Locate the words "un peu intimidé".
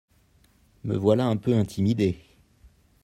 1.27-2.17